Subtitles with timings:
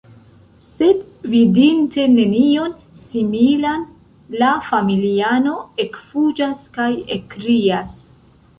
[0.67, 1.01] Sed,
[1.33, 3.83] vidinte nenion similan,
[4.45, 5.53] la familiano
[5.87, 6.89] ekfuĝas kaj
[7.19, 7.97] ekkrias.